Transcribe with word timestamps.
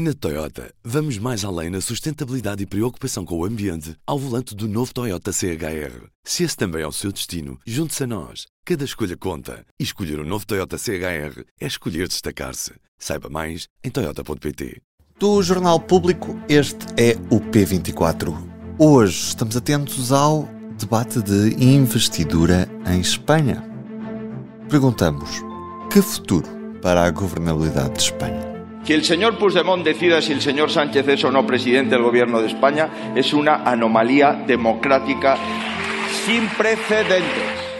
Na 0.00 0.14
Toyota, 0.14 0.72
vamos 0.84 1.18
mais 1.18 1.44
além 1.44 1.70
na 1.70 1.80
sustentabilidade 1.80 2.62
e 2.62 2.66
preocupação 2.66 3.24
com 3.24 3.36
o 3.36 3.44
ambiente 3.44 3.96
ao 4.06 4.16
volante 4.16 4.54
do 4.54 4.68
novo 4.68 4.94
Toyota 4.94 5.32
CHR. 5.32 6.06
Se 6.22 6.44
esse 6.44 6.56
também 6.56 6.82
é 6.82 6.86
o 6.86 6.92
seu 6.92 7.10
destino, 7.10 7.58
junte-se 7.66 8.04
a 8.04 8.06
nós. 8.06 8.46
Cada 8.64 8.84
escolha 8.84 9.16
conta. 9.16 9.66
E 9.76 9.82
escolher 9.82 10.20
o 10.20 10.22
um 10.22 10.24
novo 10.24 10.46
Toyota 10.46 10.78
CHR 10.78 11.42
é 11.60 11.66
escolher 11.66 12.06
destacar-se. 12.06 12.74
Saiba 12.96 13.28
mais 13.28 13.66
em 13.82 13.90
Toyota.pt. 13.90 14.80
Do 15.18 15.42
Jornal 15.42 15.80
Público, 15.80 16.38
este 16.48 16.86
é 16.96 17.16
o 17.28 17.40
P24. 17.40 18.32
Hoje 18.78 19.20
estamos 19.20 19.56
atentos 19.56 20.12
ao 20.12 20.48
debate 20.78 21.20
de 21.20 21.56
investidura 21.60 22.68
em 22.86 23.00
Espanha. 23.00 23.68
Perguntamos: 24.70 25.42
que 25.92 26.00
futuro 26.00 26.48
para 26.80 27.02
a 27.02 27.10
governabilidade 27.10 27.94
de 27.94 28.02
Espanha? 28.02 28.47
Que 28.88 28.94
el 28.94 29.04
señor 29.04 29.36
Puigdemont 29.36 29.84
decida 29.84 30.22
si 30.22 30.32
el 30.32 30.40
señor 30.40 30.70
Sánchez 30.70 31.06
es 31.08 31.22
o 31.22 31.30
no 31.30 31.46
presidente 31.46 31.90
del 31.90 32.02
gobierno 32.02 32.40
de 32.40 32.46
España 32.46 33.12
es 33.14 33.34
una 33.34 33.56
anomalía 33.56 34.32
democrática 34.46 35.36
sin 36.24 36.48
precedentes. 36.56 37.28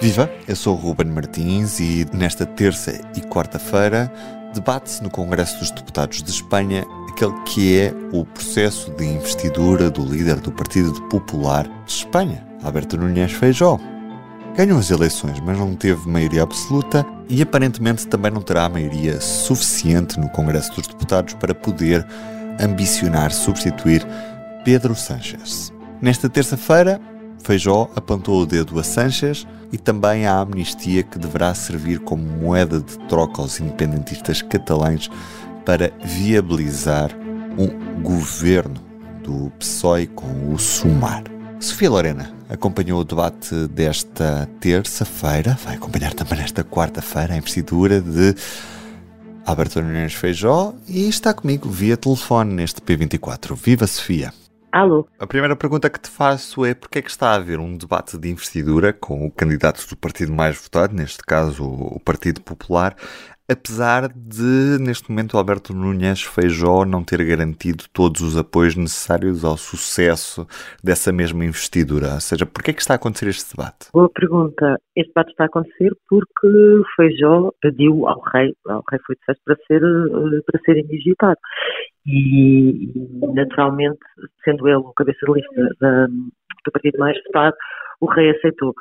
Viva, 0.03 0.29
eu 0.47 0.55
sou 0.55 0.75
o 0.75 0.77
Ruben 0.77 1.07
Martins 1.07 1.81
e 1.81 2.07
nesta 2.13 2.45
terça 2.45 2.93
e 3.17 3.23
quarta-feira 3.23 4.13
debate-se 4.53 5.03
no 5.03 5.09
Congresso 5.09 5.59
dos 5.61 5.71
Deputados 5.71 6.23
de 6.23 6.31
Espanha 6.31 6.85
aquele 7.09 7.33
que 7.47 7.79
é 7.79 7.95
o 8.13 8.27
processo 8.27 8.91
de 8.91 9.07
investidura 9.07 9.89
do 9.89 10.05
líder 10.05 10.37
do 10.41 10.53
Partido 10.53 10.93
Popular 11.09 11.67
de 11.87 11.91
Espanha, 11.91 12.47
Alberto 12.63 12.99
Núñez 12.99 13.33
Feijó. 13.33 13.81
Ganhou 14.55 14.79
as 14.79 14.91
eleições, 14.91 15.41
mas 15.41 15.57
não 15.57 15.75
teve 15.75 16.07
maioria 16.07 16.43
absoluta 16.43 17.07
e 17.29 17.43
aparentemente 17.43 18.07
também 18.07 18.31
não 18.31 18.41
terá 18.41 18.69
maioria 18.69 19.21
suficiente 19.21 20.19
no 20.19 20.29
Congresso 20.31 20.75
dos 20.75 20.87
Deputados 20.87 21.35
para 21.35 21.55
poder 21.55 22.07
ambicionar 22.61 23.33
substituir 23.33 24.07
Pedro 24.65 24.95
Sánchez. 24.95 25.73
Nesta 26.01 26.29
terça-feira, 26.29 27.01
Feijó 27.43 27.91
apontou 27.95 28.43
o 28.43 28.47
dedo 28.47 28.79
a 28.79 28.83
Sánchez 28.83 29.47
e 29.73 29.79
também 29.79 30.27
à 30.27 30.39
amnistia 30.39 31.03
que 31.03 31.19
deverá 31.19 31.55
servir 31.55 32.01
como 32.01 32.23
moeda 32.23 32.81
de 32.81 32.99
troca 33.09 33.43
aos 33.43 33.61
independentistas 33.61 34.43
catalães 34.43 35.11
para 35.65 35.93
viabilizar 36.03 37.11
um 37.59 38.03
governo 38.03 38.81
do 39.23 39.51
PSOE 39.59 40.07
com 40.07 40.53
o 40.53 40.59
Sumar. 40.59 41.38
Sofia 41.61 41.91
Lorena 41.91 42.33
acompanhou 42.49 43.01
o 43.01 43.05
debate 43.05 43.67
desta 43.69 44.49
terça-feira, 44.61 45.59
vai 45.65 45.75
acompanhar 45.75 46.15
também 46.15 46.39
nesta 46.39 46.63
quarta-feira 46.63 47.35
a 47.35 47.37
investidura 47.37 48.01
de 48.01 48.35
Alberto 49.45 49.83
Nunes 49.83 50.15
Feijó 50.15 50.73
e 50.89 51.09
está 51.09 51.35
comigo 51.35 51.69
via 51.69 51.97
telefone 51.97 52.55
neste 52.55 52.81
P24. 52.81 53.57
Viva 53.57 53.87
Sofia! 53.87 54.33
Alô. 54.71 55.09
A 55.19 55.27
primeira 55.27 55.57
pergunta 55.57 55.91
que 55.91 55.99
te 55.99 56.09
faço 56.09 56.65
é 56.65 56.75
porque 56.75 57.01
é 57.01 57.03
que 57.03 57.11
está 57.11 57.31
a 57.31 57.35
haver 57.35 57.59
um 57.59 57.77
debate 57.77 58.17
de 58.17 58.31
investidura 58.31 58.93
com 58.93 59.27
o 59.27 59.31
candidato 59.31 59.85
do 59.89 59.97
partido 59.97 60.33
mais 60.33 60.57
votado, 60.57 60.95
neste 60.95 61.23
caso 61.25 61.65
o 61.65 61.99
Partido 61.99 62.41
Popular, 62.41 62.95
apesar 63.51 64.09
de, 64.09 64.79
neste 64.79 65.11
momento, 65.11 65.39
Alberto 65.39 65.73
Núñez 65.73 66.23
Feijó 66.23 66.85
não 66.85 67.03
ter 67.03 67.25
garantido 67.25 67.85
todos 67.93 68.21
os 68.21 68.37
apoios 68.37 68.77
necessários 68.77 69.45
ao 69.45 69.57
sucesso 69.57 70.47
dessa 70.85 71.11
mesma 71.11 71.45
investidura. 71.45 72.15
Ou 72.15 72.21
seja, 72.21 72.45
por 72.45 72.63
que 72.63 72.71
é 72.71 72.75
que 72.75 72.83
está 72.83 72.95
a 72.95 72.97
acontecer 72.97 73.29
este 73.29 73.57
debate? 73.57 73.89
Boa 73.93 74.11
pergunta. 74.11 74.79
Este 74.95 75.09
debate 75.09 75.31
está 75.31 75.45
a 75.45 75.47
acontecer 75.47 75.91
porque 76.09 76.49
Feijó 76.97 77.51
pediu 77.63 78.07
ao 78.07 78.21
rei, 78.33 78.55
ao 78.67 78.83
rei 78.91 79.01
foi 79.07 79.17
de 79.17 79.41
para 79.45 79.57
ser, 79.67 79.83
eh, 79.83 80.41
para 80.45 80.61
ser 80.65 80.77
indigitado. 80.79 81.39
E, 82.07 82.93
naturalmente, 83.35 83.99
sendo 84.45 84.69
ele 84.69 84.77
o 84.77 84.93
cabeça 84.95 85.19
de 85.27 85.33
lista 85.33 85.77
da, 85.81 86.07
do 86.07 86.73
partido 86.73 86.99
mais 86.99 87.17
votado, 87.25 87.57
o 88.01 88.07
rei 88.07 88.31
aceitou. 88.31 88.75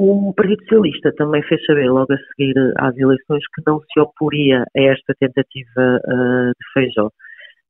O 0.00 0.32
Partido 0.32 0.62
Socialista 0.62 1.12
também 1.16 1.42
fez 1.42 1.60
saber 1.66 1.90
logo 1.90 2.12
a 2.12 2.16
seguir 2.16 2.54
às 2.78 2.96
eleições 2.96 3.42
que 3.52 3.62
não 3.66 3.80
se 3.80 3.98
oporia 3.98 4.62
a 4.62 4.80
esta 4.80 5.12
tentativa 5.18 6.00
uh, 6.06 6.50
de 6.50 6.72
Feijó, 6.72 7.10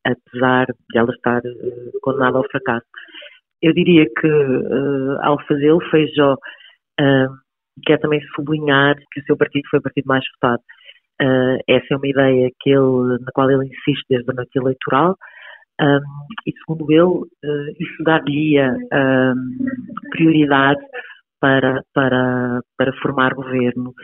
apesar 0.04 0.66
de 0.66 0.98
ela 0.98 1.10
estar 1.10 1.38
uh, 1.38 2.00
condenada 2.02 2.36
ao 2.36 2.46
fracasso. 2.50 2.84
Eu 3.62 3.72
diria 3.72 4.04
que, 4.04 4.26
uh, 4.26 5.18
ao 5.22 5.42
fazê-lo, 5.46 5.80
Feijó 5.90 6.36
quer 7.86 7.98
também 7.98 8.20
sublinhar 8.36 8.96
que 9.10 9.20
o 9.20 9.24
seu 9.24 9.34
partido 9.34 9.66
foi 9.70 9.78
o 9.78 9.82
partido 9.82 10.04
mais 10.04 10.24
votado. 10.34 10.62
essa 11.66 11.86
é 11.92 11.96
uma 11.96 12.08
ideia 12.08 12.50
que 12.60 12.68
ele, 12.68 13.22
na 13.24 13.32
qual 13.32 13.50
ele 13.50 13.68
insiste 13.68 14.04
desde 14.10 14.30
a 14.30 14.34
noite 14.34 14.54
eleitoral. 14.54 15.16
Um, 15.80 16.00
e 16.44 16.52
segundo 16.58 16.90
ele, 16.90 17.76
isso 17.78 18.02
dar-lhe 18.02 18.60
um, 18.60 20.10
prioridade 20.10 20.80
para, 21.40 21.82
para, 21.94 22.60
para 22.76 22.92
formar 23.00 23.34
governo. 23.34 23.94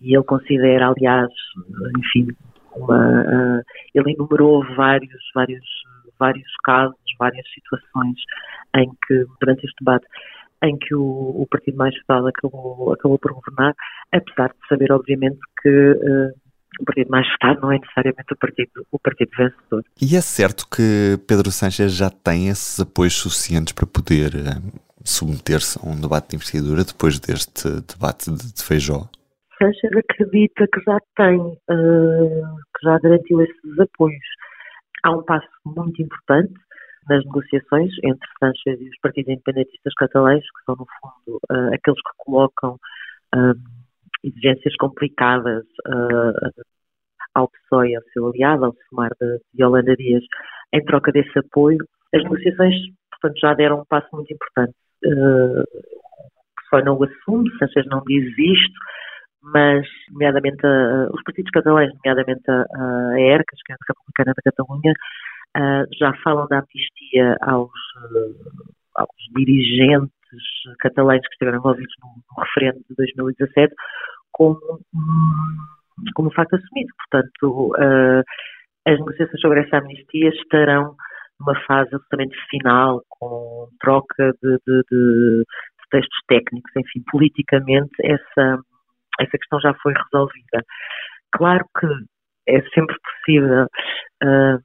E 0.00 0.14
ele 0.14 0.24
considera, 0.24 0.88
aliás, 0.88 1.30
enfim, 1.98 2.28
uma, 2.74 3.22
uh, 3.22 3.62
ele 3.94 4.12
enumerou 4.12 4.64
vários, 4.74 5.22
vários, 5.34 5.64
vários 6.18 6.48
casos, 6.64 6.96
várias 7.18 7.46
situações 7.52 8.16
em 8.76 8.90
que, 9.06 9.24
durante 9.40 9.64
este 9.64 9.76
debate, 9.80 10.06
em 10.64 10.76
que 10.78 10.94
o, 10.94 11.02
o 11.02 11.46
partido 11.50 11.76
mais 11.76 11.94
votado 12.00 12.28
acabou, 12.28 12.92
acabou 12.92 13.18
por 13.18 13.32
governar, 13.32 13.74
apesar 14.12 14.48
de 14.48 14.68
saber, 14.68 14.92
obviamente, 14.92 15.38
que 15.60 15.68
uh, 15.68 16.42
o 16.80 16.84
partido 16.84 17.10
mais 17.10 17.26
votado 17.32 17.60
não 17.60 17.72
é 17.72 17.78
necessariamente 17.78 18.32
o 18.32 18.36
partido, 18.36 18.86
o 18.90 18.98
partido 18.98 19.30
vencedor. 19.36 19.84
E 20.00 20.16
é 20.16 20.20
certo 20.20 20.66
que 20.68 21.18
Pedro 21.26 21.50
Sánchez 21.50 21.92
já 21.92 22.10
tem 22.10 22.48
esses 22.48 22.80
apoios 22.80 23.14
suficientes 23.14 23.72
para 23.72 23.86
poder 23.86 24.34
uh, 24.34 24.80
submeter-se 25.04 25.78
a 25.78 25.88
um 25.88 26.00
debate 26.00 26.30
de 26.30 26.36
investidura 26.36 26.84
depois 26.84 27.18
deste 27.18 27.68
debate 27.82 28.30
de, 28.30 28.52
de 28.52 28.62
Feijó? 28.62 29.08
Sanchez 29.58 29.92
acredita 29.96 30.66
que 30.66 30.80
já 30.84 30.98
tem, 31.16 31.38
uh, 31.38 32.56
que 32.76 32.84
já 32.84 32.98
garantiu 32.98 33.40
esses 33.42 33.78
apoios. 33.78 34.26
Há 35.04 35.12
um 35.12 35.22
passo 35.22 35.48
muito 35.64 36.02
importante 36.02 36.52
nas 37.08 37.24
negociações 37.24 37.90
entre 38.04 38.28
Sanchez 38.40 38.80
e 38.80 38.88
os 38.88 38.98
partidos 39.00 39.32
independentistas 39.32 39.94
catalães, 39.94 40.42
que 40.42 40.64
são, 40.64 40.76
no 40.76 40.86
fundo, 41.00 41.38
uh, 41.50 41.74
aqueles 41.74 42.00
que 42.00 42.12
colocam 42.18 42.74
uh, 43.34 43.54
exigências 44.24 44.74
complicadas 44.76 45.64
ao 47.34 47.48
PSOE, 47.48 47.96
ao 47.96 48.02
seu 48.12 48.28
aliado, 48.28 48.66
ao 48.66 48.76
Sumar 48.88 49.10
de, 49.20 49.40
de 49.52 49.64
Holanda 49.64 49.96
Dias, 49.96 50.22
em 50.72 50.84
troca 50.84 51.10
desse 51.10 51.36
apoio. 51.38 51.78
As 52.14 52.22
negociações, 52.22 52.74
portanto, 53.10 53.40
já 53.40 53.54
deram 53.54 53.80
um 53.80 53.84
passo 53.84 54.08
muito 54.12 54.32
importante 54.32 54.74
uh, 55.06 55.64
só 56.72 56.82
não 56.82 56.96
o 56.96 57.04
assume, 57.04 57.50
Sanchez 57.58 57.86
não 57.86 58.02
diz 58.06 58.26
isto, 58.38 58.80
mas, 59.42 59.86
nomeadamente, 60.10 60.64
uh, 60.64 61.12
os 61.12 61.22
partidos 61.24 61.50
catalães, 61.50 61.92
nomeadamente 61.94 62.48
a, 62.48 62.62
a 62.62 63.20
ERC, 63.20 63.44
a 63.52 63.56
Esquerda 63.56 63.84
Republicana 63.88 64.32
da 64.34 64.50
Catalunha, 64.50 64.92
uh, 65.56 65.98
já 65.98 66.14
falam 66.22 66.46
da 66.48 66.60
amnistia 66.60 67.36
aos, 67.42 67.68
uh, 67.68 68.72
aos 68.96 69.08
dirigentes 69.36 70.10
catalães 70.78 71.20
que 71.22 71.32
estiveram 71.34 71.58
envolvidos 71.58 71.94
no, 72.00 72.08
no 72.08 72.42
referendo 72.42 72.78
de 72.88 72.94
2017 72.96 73.74
como, 74.30 74.58
como 76.14 76.28
um 76.28 76.32
facto 76.32 76.54
assumido. 76.54 76.90
Portanto, 76.96 77.72
as 78.86 78.98
negociações 78.98 79.40
sobre 79.40 79.60
essa 79.60 79.76
amnistia 79.76 80.30
estarão 80.30 80.96
numa 81.44 81.60
fase 81.66 81.94
absolutamente 81.94 82.36
final, 82.48 83.02
com 83.08 83.68
troca 83.80 84.32
de, 84.42 84.58
de, 84.66 84.82
de, 84.90 85.44
textos 85.90 86.18
técnicos, 86.26 86.72
enfim, 86.74 87.02
politicamente 87.10 87.92
essa, 88.02 88.58
essa 89.20 89.38
questão 89.38 89.60
já 89.60 89.74
foi 89.82 89.92
resolvida. 89.92 90.64
Claro 91.32 91.66
que 91.78 91.86
é 92.48 92.62
sempre 92.70 92.96
possível 92.98 93.64
uh, 93.64 94.58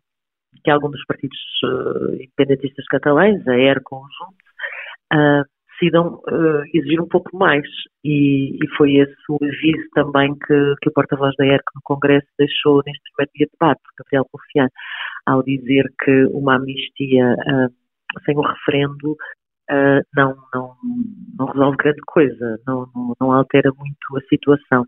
que 0.63 0.71
algum 0.71 0.89
dos 0.89 1.03
partidos 1.05 1.37
uh, 1.65 2.13
independentistas 2.13 2.85
catalães, 2.85 3.45
a 3.45 3.57
ER 3.57 3.81
conjunto, 3.83 4.37
uh, 5.13 5.43
decidam 5.77 6.15
uh, 6.15 6.63
exigir 6.73 7.01
um 7.01 7.07
pouco 7.07 7.35
mais. 7.37 7.65
E, 8.03 8.57
e, 8.63 8.67
foi 8.77 8.95
esse 8.95 9.15
o 9.29 9.35
aviso 9.35 9.87
também 9.93 10.33
que, 10.33 10.73
que 10.81 10.89
o 10.89 10.93
porta-voz 10.93 11.35
da 11.37 11.45
ERC 11.45 11.63
no 11.75 11.81
Congresso 11.83 12.27
deixou 12.37 12.81
neste 12.85 13.01
primeiro 13.11 13.31
dia 13.35 13.45
de 13.45 13.51
debate, 13.51 13.81
Gabriel 13.97 14.25
Confian, 14.31 14.69
ao 15.27 15.43
dizer 15.43 15.83
que 16.03 16.25
uma 16.31 16.55
amnistia 16.55 17.33
uh, 17.33 18.21
sem 18.25 18.35
o 18.35 18.41
referendo 18.41 19.11
uh, 19.11 20.01
não, 20.15 20.35
não, 20.53 20.75
não 21.37 21.45
resolve 21.47 21.77
grande 21.77 22.01
coisa, 22.07 22.59
não, 22.65 22.87
não, 22.95 23.13
não 23.19 23.31
altera 23.33 23.71
muito 23.77 24.17
a 24.17 24.21
situação. 24.29 24.85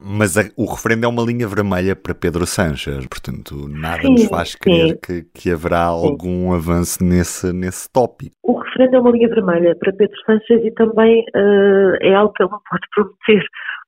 Mas 0.00 0.38
a, 0.38 0.42
o 0.56 0.66
referendo 0.66 1.06
é 1.06 1.08
uma 1.08 1.24
linha 1.24 1.48
vermelha 1.48 1.96
para 1.96 2.14
Pedro 2.14 2.46
Sanches, 2.46 3.04
portanto, 3.06 3.66
nada 3.68 4.02
sim, 4.02 4.12
nos 4.12 4.26
faz 4.26 4.54
crer 4.54 5.00
que, 5.00 5.22
que 5.34 5.50
haverá 5.50 5.86
sim. 5.86 6.06
algum 6.06 6.52
avanço 6.52 7.02
nesse, 7.02 7.52
nesse 7.52 7.90
tópico. 7.90 8.36
O 8.44 8.58
referendo 8.60 8.96
é 8.96 9.00
uma 9.00 9.10
linha 9.10 9.28
vermelha 9.28 9.74
para 9.74 9.92
Pedro 9.92 10.16
Sanches 10.24 10.64
e 10.64 10.70
também 10.72 11.24
uh, 11.34 11.96
é 12.00 12.14
algo 12.14 12.32
que 12.34 12.42
ele 12.42 12.50
não 12.52 12.60
pode 12.68 12.86
prometer, 12.94 13.44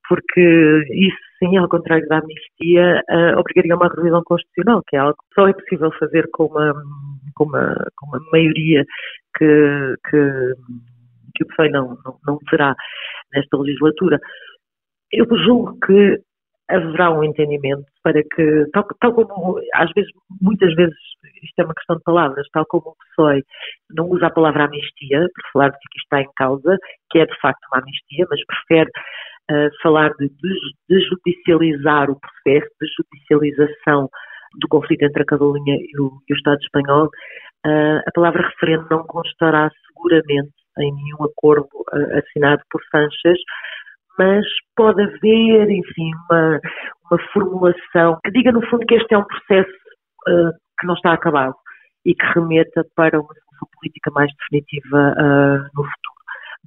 porque 0.09 0.85
isso 0.93 1.17
sim, 1.39 1.57
ao 1.57 1.69
contrário 1.69 2.07
da 2.09 2.19
amnistia, 2.19 3.03
uh, 3.11 3.39
obrigaria 3.39 3.75
a 3.75 3.77
uma 3.77 3.89
revisão 3.89 4.23
constitucional, 4.25 4.83
que 4.87 4.97
é 4.97 5.01
algo 5.01 5.15
que 5.15 5.35
só 5.35 5.49
é 5.49 5.53
possível 5.53 5.91
fazer 5.99 6.29
com 6.33 6.47
uma, 6.47 6.75
com 7.35 7.45
uma, 7.45 7.75
com 7.97 8.07
uma 8.07 8.21
maioria 8.33 8.85
que, 9.37 9.95
que, 10.09 10.55
que 11.35 11.45
o 11.45 11.47
PSOE 11.49 11.71
não, 11.71 11.99
não, 12.05 12.19
não 12.27 12.39
terá 12.51 12.75
nesta 13.33 13.57
legislatura. 13.57 14.19
Eu 15.13 15.27
julgo 15.45 15.79
que 15.87 16.19
haverá 16.69 17.11
um 17.11 17.23
entendimento 17.23 17.85
para 18.03 18.23
que, 18.23 18.67
tal, 18.73 18.87
tal, 19.01 19.13
como, 19.13 19.61
às 19.75 19.91
vezes, 19.93 20.11
muitas 20.41 20.75
vezes, 20.75 20.97
isto 21.43 21.59
é 21.59 21.65
uma 21.65 21.75
questão 21.75 21.97
de 21.97 22.03
palavras, 22.03 22.47
tal 22.53 22.65
como 22.67 22.91
o 22.91 22.97
PSOE 22.97 23.45
não 23.91 24.09
usa 24.09 24.27
a 24.27 24.31
palavra 24.33 24.65
amnistia, 24.65 25.29
por 25.35 25.53
falar 25.53 25.69
de 25.71 25.79
que 25.79 25.99
está 25.99 26.23
em 26.23 26.29
causa, 26.37 26.79
que 27.11 27.19
é 27.19 27.27
de 27.27 27.39
facto 27.41 27.61
uma 27.71 27.83
amnistia, 27.83 28.27
mas 28.31 28.41
prefere 28.47 28.91
falar 29.83 30.11
de 30.15 30.31
desjudicializar 30.89 32.11
o 32.11 32.19
processo, 32.19 32.71
de 32.81 32.87
judicialização 32.97 34.09
do 34.61 34.69
conflito 34.69 35.03
entre 35.03 35.23
a 35.23 35.27
Catalunha 35.27 35.77
e 35.77 36.01
o, 36.01 36.13
e 36.29 36.33
o 36.33 36.37
Estado 36.37 36.61
espanhol, 36.61 37.07
uh, 37.67 38.01
a 38.07 38.11
palavra 38.15 38.49
referendo 38.49 38.87
não 38.91 39.05
constará 39.05 39.71
seguramente 39.87 40.53
em 40.79 40.93
nenhum 40.93 41.25
acordo 41.25 41.69
uh, 41.93 42.19
assinado 42.19 42.63
por 42.71 42.81
Sánchez, 42.91 43.39
mas 44.19 44.45
pode 44.77 45.03
haver, 45.03 45.71
enfim, 45.71 46.11
uma, 46.31 46.61
uma 47.11 47.19
formulação 47.33 48.19
que 48.25 48.31
diga, 48.31 48.53
no 48.53 48.65
fundo, 48.69 48.87
que 48.87 48.95
este 48.95 49.15
é 49.15 49.19
um 49.19 49.25
processo 49.25 49.73
uh, 50.29 50.53
que 50.79 50.87
não 50.87 50.95
está 50.95 51.13
acabado 51.13 51.55
e 52.05 52.15
que 52.15 52.27
remeta 52.27 52.85
para 52.95 53.19
uma 53.19 53.35
política 53.81 54.11
mais 54.13 54.31
definitiva 54.37 55.15
no 55.75 55.83
futuro. 55.85 56.15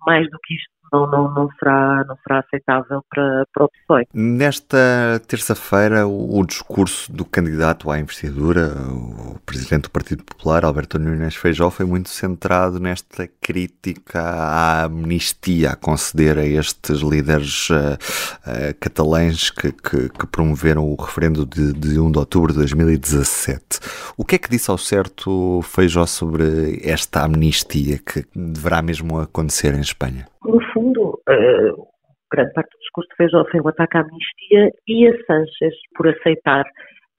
Mais 0.06 0.28
do 0.32 0.40
que 0.44 0.56
isto, 0.56 0.72
não, 0.92 1.08
não, 1.10 1.34
não, 1.34 1.50
será, 1.60 2.04
não 2.08 2.18
será 2.24 2.40
aceitável 2.40 3.04
para, 3.10 3.46
para 3.54 3.66
o 3.66 3.70
PSOE. 3.70 4.08
Nesta 4.14 5.22
terça-feira, 5.28 6.08
o, 6.08 6.40
o, 6.40 6.46
discurso 6.46 7.12
do 7.12 7.26
candidato 7.26 7.90
à 7.92 8.00
investidura, 8.00 8.74
o 8.90 9.40
presidente 9.46 9.84
do 9.84 9.92
Partido 9.92 10.24
Popular, 10.24 10.66
Alberto 10.66 11.00
Nunes 11.00 11.36
Feijó, 11.36 11.70
foi 11.70 11.86
muito 11.86 12.10
centrado 12.10 12.80
nesta 12.80 13.28
crítica 13.42 14.22
à 14.22 14.84
amnistia 14.84 15.72
a 15.72 15.76
conceder 15.76 16.38
a 16.38 16.46
estes 16.46 17.00
líderes 17.00 17.70
uh, 17.70 17.74
uh, 17.74 18.76
catalães 18.80 19.50
que, 19.50 19.72
que, 19.72 20.10
que, 20.10 20.28
promoveram 20.28 20.88
o 20.88 20.96
referendo 20.96 21.46
de, 21.46 21.74
de 21.74 22.00
1 22.00 22.12
de 22.12 22.20
outubro 22.20 22.52
de 22.52 22.60
2017. 22.60 23.80
O 24.16 24.26
que 24.26 24.36
é 24.36 24.38
que 24.38 24.50
disse 24.50 24.70
ao 24.70 24.78
certo 24.78 25.62
Feijó 25.64 26.06
sobre 26.06 26.80
esta 26.84 27.24
amnistia 27.24 28.00
que 28.00 28.26
deverá 28.36 28.82
mesmo 28.82 29.20
acontecer 29.20 29.74
em 29.74 29.82
Espanha? 29.82 30.28
No 30.48 30.62
fundo, 30.72 31.22
uh, 31.30 31.88
grande 32.32 32.54
parte 32.54 32.72
do 32.72 32.80
discurso 32.80 33.10
Feijó 33.18 33.46
foi 33.52 33.60
um 33.60 33.68
ataque 33.68 33.98
à 33.98 34.02
amnistia 34.02 34.72
e 34.88 35.08
a 35.08 35.26
Sanchez 35.26 35.74
por 35.96 36.08
aceitar 36.08 36.66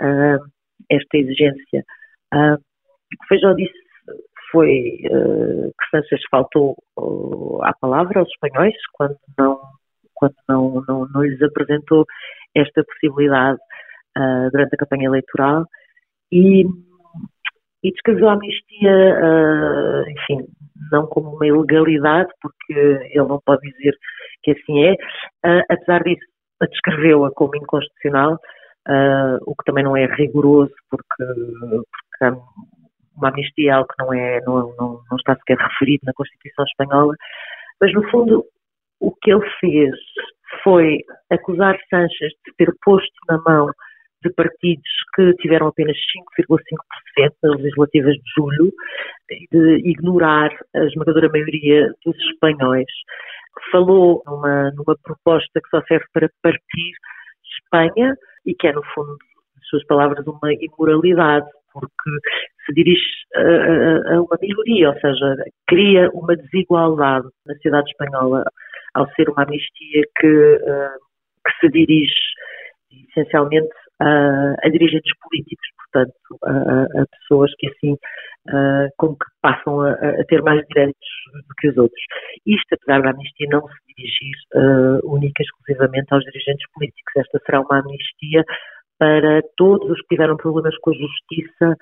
uh, 0.01 0.39
esta 0.91 1.17
exigência. 1.17 1.85
Uh, 2.33 2.55
o 2.55 3.21
que 3.21 3.29
Feijó 3.29 3.53
disse 3.53 3.79
foi 4.51 4.99
uh, 5.11 5.69
que 5.69 5.91
Sanchez 5.91 6.21
faltou 6.31 6.75
à 7.63 7.73
palavra 7.79 8.21
aos 8.21 8.29
espanhóis 8.31 8.75
quando 8.95 9.17
não 9.37 9.61
quando 10.15 10.35
não, 10.49 10.83
não, 10.89 11.09
não 11.15 11.23
lhes 11.23 11.41
apresentou 11.43 12.05
esta 12.53 12.83
possibilidade 12.83 13.59
durante 14.51 14.75
a 14.75 14.77
campanha 14.77 15.07
eleitoral 15.07 15.65
e 16.33 16.65
e 17.85 17.93
descreveu 17.93 18.29
a 18.29 18.33
amnistia, 18.33 19.23
enfim, 20.09 20.45
não 20.90 21.06
como 21.06 21.35
uma 21.35 21.46
ilegalidade, 21.46 22.31
porque 22.40 22.73
ele 22.73 23.29
não 23.29 23.40
pode 23.44 23.62
dizer 23.70 23.94
que 24.43 24.52
assim 24.52 24.85
é, 24.85 24.93
uh, 24.93 25.62
apesar 25.70 26.02
disso, 26.02 26.25
descreveu-a 26.70 27.31
como 27.32 27.56
inconstitucional, 27.56 28.35
uh, 28.35 29.38
o 29.46 29.55
que 29.55 29.64
também 29.64 29.85
não 29.85 29.96
é 29.96 30.06
rigoroso, 30.06 30.75
porque, 30.90 31.25
porque 32.20 32.40
uma 33.17 33.29
amnistia 33.29 33.70
é 33.70 33.75
algo 33.75 33.88
que 33.88 34.02
não, 34.02 34.12
é, 34.12 34.40
não, 34.43 34.75
não, 34.79 35.00
não 35.11 35.17
está 35.17 35.35
sequer 35.37 35.58
referido 35.58 36.02
na 36.05 36.12
Constituição 36.12 36.64
Espanhola, 36.64 37.14
mas 37.81 37.93
no 37.93 38.08
fundo 38.11 38.44
o 39.00 39.12
que 39.12 39.32
ele 39.32 39.49
fez 39.61 39.94
foi 40.62 40.99
acusar 41.31 41.76
Sanches 41.88 42.32
de 42.44 42.52
ter 42.56 42.73
posto 42.82 43.14
na 43.29 43.38
mão 43.38 43.70
de 44.23 44.32
partidos 44.35 44.91
que 45.15 45.32
tiveram 45.35 45.69
apenas 45.69 45.97
5,5% 46.38 47.32
nas 47.43 47.61
legislativas 47.61 48.15
de 48.15 48.23
julho, 48.37 48.73
de 49.53 49.88
ignorar 49.88 50.50
a 50.75 50.85
esmagadora 50.85 51.29
maioria 51.29 51.93
dos 52.05 52.17
espanhóis. 52.32 52.87
Falou 53.70 54.23
numa, 54.26 54.70
numa 54.73 54.97
proposta 55.03 55.61
que 55.61 55.69
só 55.70 55.82
serve 55.82 56.06
para 56.12 56.29
partir 56.43 56.93
Espanha 57.61 58.15
e 58.47 58.55
que 58.55 58.67
é, 58.67 58.73
no 58.73 58.82
fundo, 58.94 59.17
as 59.61 59.67
suas 59.69 59.85
palavras, 59.87 60.26
uma 60.26 60.53
imoralidade, 60.53 61.47
porque 61.73 62.11
se 62.64 62.73
dirige 62.75 63.03
a, 63.35 64.14
a, 64.14 64.23
uma 64.23 64.38
minoria, 64.41 64.91
ou 64.91 65.00
seja, 65.00 65.37
cria 65.67 66.11
uma 66.12 66.37
desigualdade 66.37 67.29
na 67.47 67.55
sociedade 67.55 67.91
espanhola 67.91 68.44
ao 68.94 69.09
ser 69.12 69.29
uma 69.29 69.43
amnistia 69.43 70.03
que, 70.19 70.26
uh, 70.26 70.99
que 71.47 71.61
se 71.61 71.69
dirige 71.71 72.14
essencialmente 72.91 73.69
a, 74.00 74.55
a 74.62 74.69
dirigentes 74.71 75.12
políticos, 75.21 75.67
portanto, 75.77 76.15
a, 76.45 77.03
a 77.03 77.06
pessoas 77.06 77.50
que 77.59 77.69
assim, 77.69 77.93
uh, 77.95 78.89
como 78.97 79.15
que 79.15 79.27
passam 79.43 79.81
a, 79.81 79.93
a, 79.93 80.25
ter 80.29 80.43
mais 80.43 80.65
direitos 80.69 81.09
do 81.35 81.55
que 81.59 81.69
os 81.69 81.77
outros. 81.77 82.03
Isto, 82.47 82.75
apesar 82.75 83.03
da 83.03 83.11
amnistia 83.11 83.49
não 83.50 83.62
se 83.62 83.95
dirigir 83.95 84.37
uh, 84.55 85.15
única 85.15 85.43
e 85.43 85.45
exclusivamente 85.45 86.12
aos 86.12 86.25
dirigentes 86.25 86.67
políticos. 86.73 87.12
Esta 87.17 87.41
será 87.45 87.61
uma 87.61 87.81
amnistia 87.81 88.45
para 88.99 89.43
todos 89.56 89.91
os 89.91 90.00
que 90.03 90.09
tiveram 90.09 90.37
problemas 90.37 90.77
com 90.79 90.91
a 90.91 90.95
justiça 90.95 91.77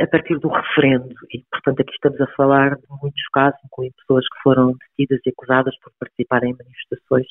a 0.00 0.06
partir 0.06 0.38
do 0.38 0.48
referendo. 0.48 1.14
E, 1.32 1.42
portanto, 1.50 1.80
aqui 1.80 1.92
estamos 1.92 2.20
a 2.20 2.26
falar 2.36 2.76
de 2.76 2.86
muitos 3.02 3.22
casos, 3.32 3.58
incluindo 3.64 3.94
pessoas 3.96 4.24
que 4.24 4.42
foram 4.42 4.72
detidas 4.72 5.20
e 5.26 5.30
acusadas 5.30 5.74
por 5.80 5.92
participarem 5.98 6.52
em 6.52 6.56
manifestações 6.56 7.26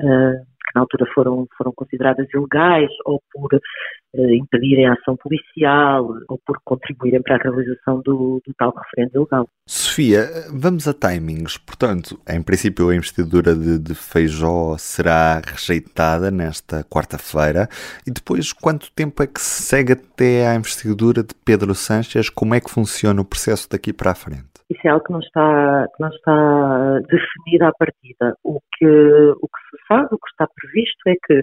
uh, 0.00 0.53
na 0.74 0.80
altura 0.80 1.06
foram, 1.14 1.46
foram 1.56 1.72
consideradas 1.74 2.26
ilegais 2.34 2.90
ou 3.04 3.22
por 3.32 3.54
uh, 3.54 4.34
impedirem 4.34 4.86
a 4.86 4.94
ação 4.94 5.16
policial 5.16 6.08
ou 6.28 6.38
por 6.44 6.58
contribuírem 6.64 7.22
para 7.22 7.36
a 7.36 7.38
realização 7.38 8.00
do, 8.00 8.42
do 8.44 8.54
tal 8.58 8.74
referendo 8.76 9.16
ilegal. 9.16 9.48
Sofia, 9.68 10.26
vamos 10.52 10.88
a 10.88 10.94
timings. 10.94 11.56
Portanto, 11.58 12.18
em 12.28 12.42
princípio, 12.42 12.88
a 12.88 12.96
investidura 12.96 13.54
de, 13.54 13.78
de 13.78 13.94
Feijó 13.94 14.76
será 14.78 15.40
rejeitada 15.44 16.30
nesta 16.30 16.82
quarta-feira. 16.84 17.68
E 18.06 18.10
depois, 18.10 18.52
quanto 18.52 18.90
tempo 18.92 19.22
é 19.22 19.26
que 19.26 19.40
se 19.40 19.62
segue 19.62 19.92
até 19.92 20.48
à 20.48 20.54
investidura 20.54 21.22
de 21.22 21.34
Pedro 21.44 21.74
Sanches? 21.74 22.28
Como 22.28 22.54
é 22.54 22.60
que 22.60 22.70
funciona 22.70 23.20
o 23.20 23.24
processo 23.24 23.68
daqui 23.70 23.92
para 23.92 24.10
a 24.10 24.14
frente? 24.14 24.53
Que 24.74 25.12
não 25.12 25.20
está, 25.20 25.86
que 25.94 26.02
não 26.02 26.08
está 26.08 27.00
definido 27.08 27.64
à 27.66 27.72
partida. 27.72 28.36
O 28.44 28.60
que, 28.76 28.86
o 28.86 29.48
que 29.48 29.60
se 29.70 29.86
sabe, 29.88 30.08
o 30.12 30.18
que 30.18 30.28
está 30.30 30.46
previsto 30.54 31.08
é 31.08 31.14
que 31.26 31.42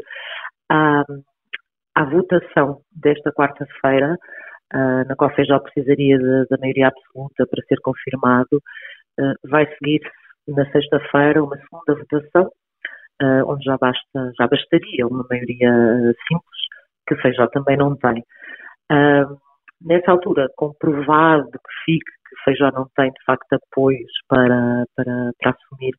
a, 0.69 1.03
a 1.95 2.05
votação 2.05 2.81
desta 2.91 3.31
quarta-feira 3.31 4.17
uh, 4.73 5.07
na 5.07 5.15
qual 5.15 5.33
Feijó 5.35 5.59
precisaria 5.59 6.17
da 6.49 6.57
maioria 6.57 6.87
absoluta 6.87 7.45
para 7.47 7.63
ser 7.67 7.77
confirmado, 7.81 8.57
uh, 9.19 9.49
vai 9.49 9.67
seguir 9.77 10.01
na 10.47 10.69
sexta-feira 10.71 11.43
uma 11.43 11.57
segunda 11.57 11.95
votação, 11.99 12.51
uh, 13.21 13.51
onde 13.51 13.63
já, 13.63 13.77
basta, 13.77 14.31
já 14.37 14.47
bastaria 14.47 15.07
uma 15.07 15.25
maioria 15.29 15.71
simples, 16.27 16.61
que 17.07 17.15
Feijó 17.17 17.47
também 17.47 17.77
não 17.77 17.95
tem. 17.95 18.23
Nessa 19.85 20.11
altura, 20.11 20.47
comprovado 20.55 21.51
que 21.51 21.83
fique 21.85 22.11
que 22.31 22.43
Feijó 22.45 22.71
não 22.71 22.87
tem, 22.95 23.11
de 23.11 23.23
facto, 23.25 23.53
apoios 23.53 24.11
para, 24.27 24.85
para, 24.95 25.31
para 25.39 25.51
assumir 25.51 25.93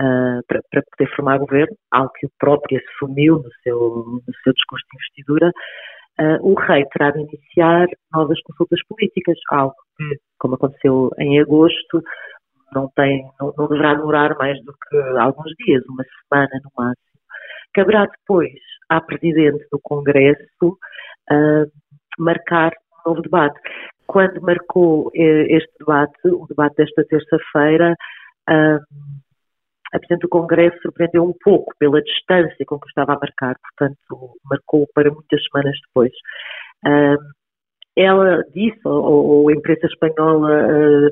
Uh, 0.00 0.40
para, 0.48 0.60
para, 0.70 0.82
poder 0.90 1.14
formar 1.14 1.38
governo, 1.38 1.76
algo 1.90 2.10
que 2.14 2.26
o 2.26 2.30
próprio 2.38 2.80
assumiu 2.80 3.36
no 3.36 3.50
seu, 3.62 3.78
no 4.26 4.34
seu 4.42 4.52
discurso 4.54 4.86
de 4.90 4.96
investidura, 4.96 5.52
uh, 6.18 6.50
o 6.50 6.54
rei 6.54 6.86
terá 6.86 7.10
de 7.10 7.20
iniciar 7.20 7.86
novas 8.12 8.40
consultas 8.40 8.80
políticas, 8.88 9.36
algo 9.50 9.74
que, 9.98 10.16
como 10.38 10.54
aconteceu 10.54 11.10
em 11.18 11.38
agosto, 11.38 12.02
não, 12.74 12.88
tem, 12.96 13.22
não, 13.38 13.52
não 13.56 13.68
deverá 13.68 13.94
demorar 13.94 14.34
mais 14.38 14.58
do 14.64 14.72
que 14.72 14.96
alguns 15.18 15.52
dias, 15.58 15.84
uma 15.86 16.04
semana 16.04 16.60
no 16.64 16.70
máximo. 16.76 17.20
Caberá 17.74 18.06
depois 18.06 18.58
à 18.88 18.98
Presidente 19.00 19.66
do 19.70 19.78
Congresso 19.78 20.78
uh, 21.30 21.70
marcar 22.18 22.72
novo 23.06 23.22
debate. 23.22 23.58
Quando 24.06 24.40
marcou 24.42 25.10
eh, 25.14 25.46
este 25.48 25.72
debate, 25.78 26.28
o 26.28 26.46
debate 26.46 26.76
desta 26.76 27.04
terça-feira, 27.04 27.94
a 28.48 29.98
Presidente 29.98 30.22
do 30.22 30.28
Congresso 30.28 30.76
surpreendeu 30.82 31.24
um 31.24 31.34
pouco 31.42 31.72
pela 31.78 32.02
distância 32.02 32.64
com 32.66 32.78
que 32.78 32.88
estava 32.88 33.12
a 33.12 33.18
marcar, 33.18 33.56
portanto, 33.60 34.36
marcou 34.50 34.86
para 34.94 35.10
muitas 35.10 35.40
semanas 35.44 35.76
depois. 35.86 36.12
Ela 37.96 38.42
disse, 38.54 38.80
ou, 38.84 39.48
a 39.48 39.52
imprensa 39.52 39.86
espanhola 39.86 40.66
uh, 40.66 41.10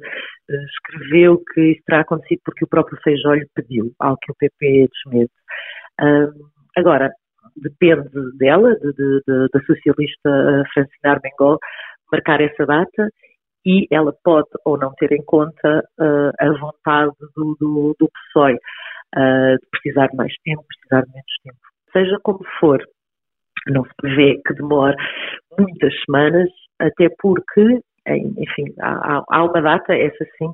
escreveu 0.49 1.43
que 1.53 1.73
isso 1.73 1.83
terá 1.87 2.01
acontecido 2.01 2.41
porque 2.45 2.65
o 2.65 2.69
próprio 2.69 2.99
Feijó 3.03 3.35
lhe 3.35 3.47
pediu, 3.55 3.93
algo 3.99 4.19
que 4.23 4.33
o 4.33 4.35
PP 4.35 4.89
desmente. 4.89 5.33
Agora, 6.77 7.11
depende 7.57 8.09
dela, 8.39 8.75
de, 8.77 8.93
de, 8.93 9.21
de, 9.27 9.49
da 9.53 9.61
socialista 9.67 10.65
Francine 10.73 11.05
Armengol, 11.05 11.59
marcar 12.13 12.41
essa 12.41 12.67
data 12.67 13.09
e 13.65 13.87
ela 13.91 14.15
pode 14.25 14.49
ou 14.65 14.79
não 14.79 14.93
ter 14.95 15.13
em 15.13 15.25
conta 15.25 15.85
uh, 15.99 16.33
a 16.39 16.59
vontade 16.59 17.13
do, 17.37 17.57
do, 17.61 17.97
do 17.99 18.09
PSOE 18.09 18.55
uh, 18.55 19.57
de 19.59 19.67
precisar 19.71 20.07
de 20.09 20.17
mais 20.17 20.33
tempo, 20.45 20.65
precisar 20.67 21.03
de 21.03 21.13
menos 21.13 21.37
tempo. 21.45 21.59
Seja 21.93 22.19
como 22.23 22.41
for, 22.59 22.83
não 23.69 23.85
se 23.85 23.91
prevê 23.97 24.41
que 24.47 24.55
demore 24.55 24.97
muitas 25.59 25.93
semanas, 26.05 26.49
até 26.79 27.09
porque, 27.19 27.81
enfim, 28.07 28.73
há, 28.81 29.23
há 29.29 29.45
uma 29.45 29.61
data, 29.61 29.95
essa 29.95 30.25
sim, 30.39 30.51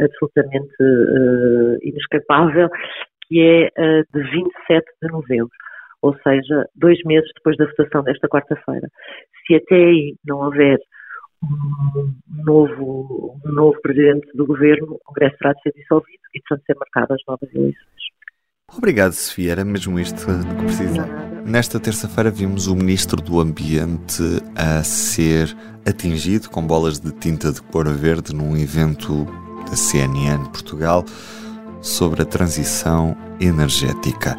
absolutamente 0.00 0.74
uh, 0.80 1.78
inescapável, 1.82 2.68
que 3.26 3.40
é 3.40 4.02
de 4.12 4.22
27 4.30 4.84
de 5.02 5.08
novembro, 5.12 5.50
ou 6.02 6.16
seja, 6.22 6.66
dois 6.74 6.98
meses 7.04 7.30
depois 7.34 7.56
da 7.56 7.66
votação 7.66 8.02
desta 8.02 8.28
quarta-feira. 8.28 8.88
Se 9.46 9.54
até 9.54 9.74
aí 9.74 10.16
não 10.24 10.38
houver 10.38 10.78
um 11.42 12.44
novo, 12.44 13.38
um 13.44 13.52
novo 13.52 13.80
presidente 13.80 14.28
do 14.34 14.46
governo, 14.46 14.94
o 14.94 14.98
Congresso 15.04 15.36
terá 15.38 15.52
de 15.52 15.62
ser 15.62 15.72
dissolvido 15.72 16.22
e, 16.34 16.40
portanto, 16.40 16.66
ser 16.66 16.76
marcadas 16.76 17.20
novas 17.26 17.54
eleições. 17.54 18.10
Obrigado, 18.76 19.12
Sofia. 19.12 19.52
Era 19.52 19.64
mesmo 19.64 19.98
isto 19.98 20.26
que 20.26 20.64
precisa. 20.64 21.06
Nesta 21.44 21.80
terça-feira 21.80 22.30
vimos 22.30 22.68
o 22.68 22.76
Ministro 22.76 23.20
do 23.20 23.40
Ambiente 23.40 24.22
a 24.54 24.82
ser 24.84 25.48
atingido 25.84 26.48
com 26.50 26.64
bolas 26.64 27.00
de 27.00 27.12
tinta 27.12 27.50
de 27.50 27.60
cor 27.62 27.88
verde 27.88 28.34
num 28.34 28.56
evento 28.56 29.24
da 29.68 29.74
CNN 29.76 30.44
Portugal 30.50 31.04
sobre 31.80 32.22
a 32.22 32.24
transição 32.24 33.16
energética. 33.40 34.36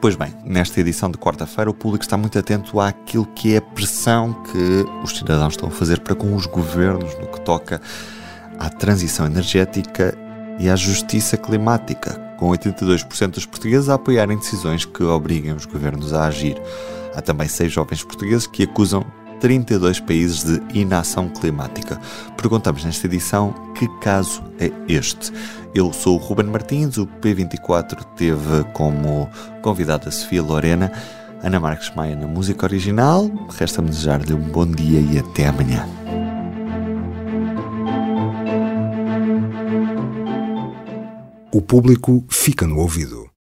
Pois 0.00 0.16
bem, 0.16 0.34
nesta 0.42 0.80
edição 0.80 1.10
de 1.10 1.18
quarta-feira, 1.18 1.68
o 1.68 1.74
público 1.74 2.02
está 2.02 2.16
muito 2.16 2.38
atento 2.38 2.80
àquilo 2.80 3.26
que 3.26 3.52
é 3.52 3.58
a 3.58 3.62
pressão 3.62 4.32
que 4.44 4.86
os 5.04 5.14
cidadãos 5.14 5.52
estão 5.52 5.68
a 5.68 5.70
fazer 5.70 6.00
para 6.00 6.14
com 6.14 6.34
os 6.34 6.46
governos 6.46 7.14
no 7.18 7.26
que 7.26 7.38
toca 7.42 7.82
à 8.58 8.70
transição 8.70 9.26
energética 9.26 10.16
e 10.58 10.70
à 10.70 10.76
justiça 10.76 11.36
climática, 11.36 12.14
com 12.38 12.48
82% 12.48 13.28
dos 13.32 13.44
portugueses 13.44 13.90
a 13.90 13.94
apoiarem 13.94 14.38
decisões 14.38 14.86
que 14.86 15.02
obriguem 15.02 15.52
os 15.52 15.66
governos 15.66 16.14
a 16.14 16.24
agir. 16.24 16.56
Há 17.14 17.20
também 17.20 17.46
seis 17.46 17.70
jovens 17.70 18.02
portugueses 18.02 18.46
que 18.46 18.62
acusam 18.62 19.04
32 19.40 20.00
países 20.00 20.44
de 20.44 20.78
inação 20.78 21.28
climática. 21.28 22.00
Perguntamos 22.36 22.84
nesta 22.84 23.06
edição 23.06 23.52
que 23.74 23.88
caso 24.00 24.42
é 24.58 24.70
este. 24.86 25.32
Eu 25.74 25.92
sou 25.92 26.16
o 26.16 26.18
Ruben 26.18 26.46
Martins, 26.46 26.98
o 26.98 27.06
P24 27.06 28.04
teve 28.16 28.64
como 28.72 29.28
convidada 29.62 30.10
Sofia 30.10 30.42
Lorena, 30.42 30.92
Ana 31.42 31.58
Marques 31.58 31.90
Maia 31.94 32.14
na 32.14 32.26
música 32.26 32.66
original. 32.66 33.30
Resta-me 33.58 33.88
desejar-lhe 33.88 34.34
um 34.34 34.40
bom 34.40 34.66
dia 34.66 35.00
e 35.00 35.18
até 35.18 35.46
amanhã. 35.46 35.88
O 41.52 41.60
público 41.60 42.24
fica 42.28 42.66
no 42.66 42.78
ouvido. 42.78 43.28